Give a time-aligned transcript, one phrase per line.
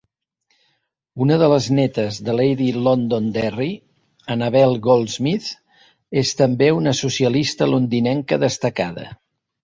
[1.23, 3.67] Una de les nétes de Lady Londonderry,
[4.35, 5.49] Annabel Goldsmith,
[6.21, 9.05] és també una socialista londinenca destacada.